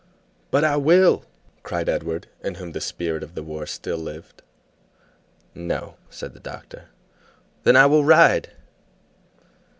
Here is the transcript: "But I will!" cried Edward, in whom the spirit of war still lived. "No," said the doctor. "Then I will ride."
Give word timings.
"But 0.49 0.63
I 0.63 0.77
will!" 0.77 1.25
cried 1.61 1.87
Edward, 1.87 2.25
in 2.43 2.55
whom 2.55 2.71
the 2.71 2.81
spirit 2.81 3.21
of 3.21 3.37
war 3.37 3.67
still 3.67 3.99
lived. 3.99 4.41
"No," 5.53 5.93
said 6.09 6.33
the 6.33 6.39
doctor. 6.39 6.85
"Then 7.65 7.75
I 7.75 7.85
will 7.85 8.03
ride." 8.03 8.49